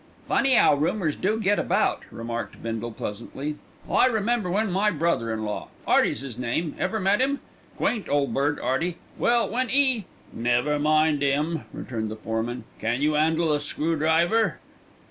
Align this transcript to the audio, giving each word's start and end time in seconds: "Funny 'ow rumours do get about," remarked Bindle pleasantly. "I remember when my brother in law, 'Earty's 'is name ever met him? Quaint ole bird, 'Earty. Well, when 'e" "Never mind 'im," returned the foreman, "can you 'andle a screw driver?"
"Funny 0.27 0.57
'ow 0.57 0.73
rumours 0.73 1.15
do 1.15 1.39
get 1.39 1.59
about," 1.59 1.99
remarked 2.09 2.63
Bindle 2.63 2.91
pleasantly. 2.91 3.57
"I 3.87 4.07
remember 4.07 4.49
when 4.49 4.71
my 4.71 4.89
brother 4.89 5.31
in 5.31 5.45
law, 5.45 5.67
'Earty's 5.87 6.23
'is 6.23 6.37
name 6.39 6.75
ever 6.79 6.99
met 6.99 7.19
him? 7.21 7.39
Quaint 7.77 8.09
ole 8.09 8.25
bird, 8.25 8.57
'Earty. 8.59 8.97
Well, 9.19 9.47
when 9.47 9.69
'e" 9.69 10.05
"Never 10.33 10.79
mind 10.79 11.21
'im," 11.21 11.65
returned 11.71 12.09
the 12.09 12.15
foreman, 12.15 12.63
"can 12.79 13.03
you 13.03 13.15
'andle 13.15 13.53
a 13.53 13.59
screw 13.61 13.95
driver?" 13.95 14.57